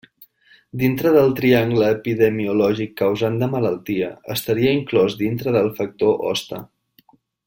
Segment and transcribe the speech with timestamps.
[0.83, 6.63] Dintre del triangle epidemiològic causant de malaltia, estaria inclòs dintre del factor hoste.